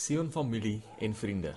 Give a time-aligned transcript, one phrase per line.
[0.00, 1.50] Sion familie en vriende.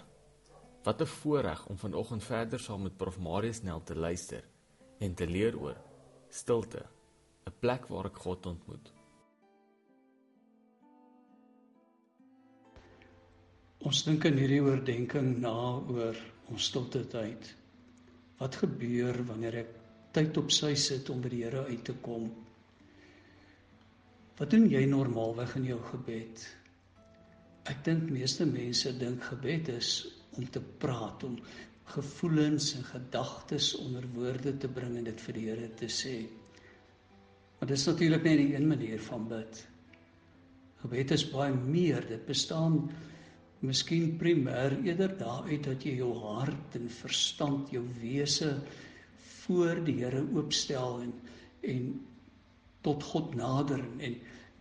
[0.84, 4.44] Wat 'n voorreg om vanoggend verder saam met Prof Marius Nel te luister
[4.98, 5.78] en te leer oor
[6.30, 6.86] stilte,
[7.46, 8.92] 'n plek waar ek God ontmoet.
[13.78, 16.16] Ons dink in hierdie oordeenking na oor
[16.50, 17.56] ons stilte tyd.
[18.38, 19.70] Wat gebeur wanneer ek
[20.12, 22.28] tyd op sy sit om by die Here uit te kom?
[24.38, 26.63] Wat doen jy normaalweg in jou gebed?
[27.72, 29.92] Ek dink meeste mense dink gebed is
[30.36, 31.38] om te praat, om
[31.94, 36.16] gevoelens en gedagtes onder woorde te bring en dit vir die Here te sê.
[37.60, 39.62] Maar dis natuurlik net die een manier van bid.
[40.84, 42.04] Gebed is baie meer.
[42.10, 42.82] Dit bestaan
[43.64, 48.58] miskien primêr eerder daaruit dat jy jou hart en verstand, jou wese
[49.44, 51.14] voor die Here oopstel en
[51.64, 51.86] en
[52.84, 54.18] tot God nader en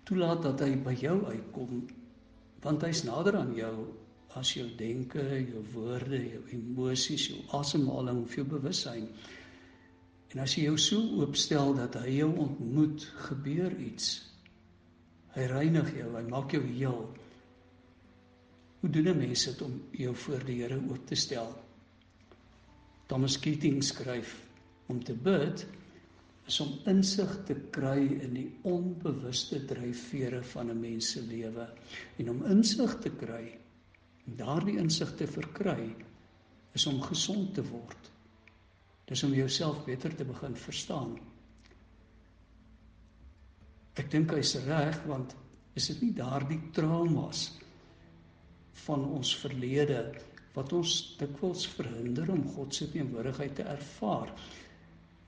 [0.06, 1.81] toelaat dat hy by jou uitkom
[2.63, 3.77] want hy's nader aan jou
[4.39, 9.09] as jou denke, jou woorde, jou emosies, jou asemhaling, jou bewussyn.
[10.33, 14.15] En as jy jou so oopstel dat hy jou ontmoet, gebeur iets.
[15.35, 17.03] Hy reinig jou, hy maak jou heel.
[18.81, 21.53] Hoe doen 'n mens dit om jou voor die Here oop te stel?
[23.07, 24.43] Thomas Keating skryf
[24.89, 25.67] om te bid
[26.51, 31.67] is om insig te kry in die onbewuste dryfvere van 'n mens se lewe
[32.19, 33.59] en om insig te kry
[34.27, 35.95] en daardie insig te verkry
[36.75, 38.11] is om gesond te word.
[39.07, 41.19] Dis om jouself beter te begin verstaan.
[43.95, 45.37] Ek dink hy's reg want
[45.75, 47.51] is dit nie daardie traumas
[48.73, 50.12] van ons verlede
[50.55, 54.72] wat ons dikwels verhinder om God se teenwoordigheid te ervaar nie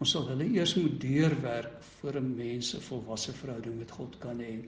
[0.02, 4.40] Ons sal hulle eers moet deurwerk voor 'n mens 'n volwasse verhouding met God kan
[4.40, 4.64] hê.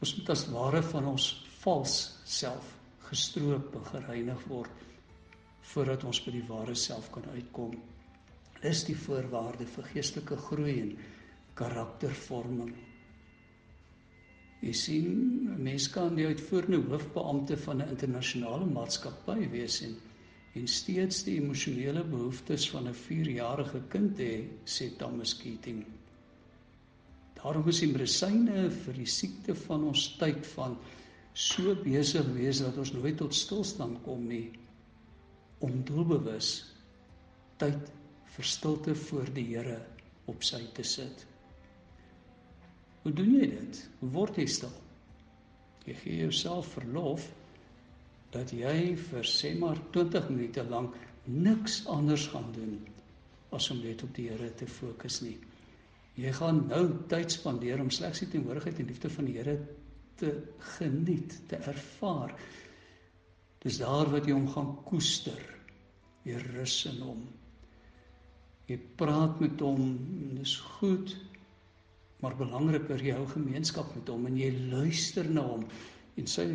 [0.00, 2.76] Ons moet as ware van ons vals self
[3.10, 4.70] gestroop en gereinig word
[5.72, 7.74] voordat ons by die ware self kan uitkom.
[8.62, 10.96] Dis die voorwaarde vir geestelike groei en
[11.54, 12.74] karaktervorming.
[14.60, 15.06] Jy sien,
[15.54, 19.96] 'n mens kan die uitvoerende hoofbeampte van 'n internasionale maatskappy wees en
[20.58, 25.84] en steeds die emosionele behoeftes van 'n 4-jarige kind hê, sê Thomas Keating.
[27.42, 30.76] Daarom is die medisyne vir die siekte van ons tyd van
[31.32, 34.50] so besig wees dat ons nooit tot stilstand kom nie
[35.64, 36.50] om doelbewus
[37.60, 37.90] tyd
[38.34, 39.78] vir stilte voor die Here
[40.26, 41.26] op sy te sit.
[43.02, 43.82] Hoe doen jy dit?
[44.00, 44.72] Hoe word jy stil?
[45.86, 47.24] Jy gee jouself verlof
[48.34, 50.96] dat jy vir sê maar 20 minute lank
[51.26, 52.78] niks anders gaan doen
[53.50, 55.36] as om net op die Here te fokus nie.
[56.20, 59.56] Jy gaan nou tyd spandeer om slegs die teenwoordigheid en liefde van die Here
[60.20, 60.30] te
[60.76, 62.34] geniet, te ervaar.
[63.64, 65.40] Dis daar wat jy hom gaan koester.
[66.28, 67.24] Jy rus in hom.
[68.68, 69.96] Jy praat met hom,
[70.36, 71.16] dis goed.
[72.20, 75.64] Maar belangriker, jy hou gemeenskap met hom en jy luister na hom
[76.18, 76.46] en sy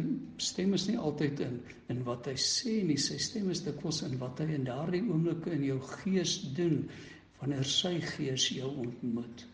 [0.41, 1.59] stem is nie altyd in
[1.93, 2.97] in wat hy sê nie.
[3.01, 6.81] Sy stem is dikwels in wat hy in daardie oomblikke in jou gees doen
[7.39, 9.45] wanneer sy gees jou ontmoet.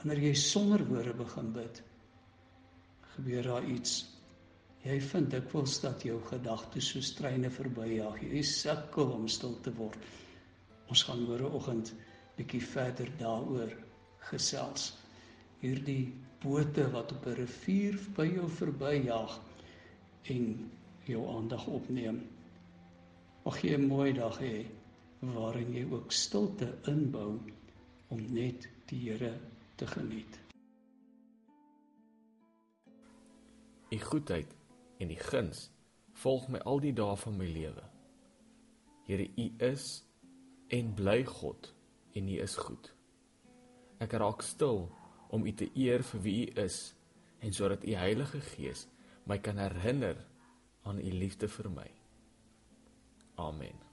[0.00, 1.82] Wanneer jy sonder woorde begin bid
[3.14, 4.00] gebeur daar iets.
[4.80, 9.98] Jy vind dikwels dat jou gedagtes soos treine verbyjag jy sukkel om stil te word.
[10.88, 11.92] Ons gaan môre oggend
[12.38, 13.74] bietjie verder daaroor
[14.30, 14.94] gesels.
[15.60, 19.40] Hierdie bote wat op 'n rivier by jou verbyjag
[20.22, 20.70] en
[21.04, 22.28] jou aandag opneem.
[23.44, 24.66] Mag jy 'n mooi dag hê
[25.20, 27.40] waarin jy ook stilte inbou
[28.08, 29.38] om net die Here
[29.76, 30.40] te geniet.
[33.90, 34.56] U goedheid
[34.98, 35.70] en die guns
[36.12, 37.82] volg my al die dae van my lewe.
[39.06, 40.04] Here, U is
[40.68, 41.74] en bly God
[42.12, 42.92] en U is goed.
[43.98, 44.88] Ek raak stil
[45.30, 46.80] om U te eer vir wie U is
[47.40, 48.86] en sodat U Heilige Gees
[49.24, 50.18] my kan herinner
[50.82, 51.90] aan U liefde vir my.
[53.36, 53.89] Amen.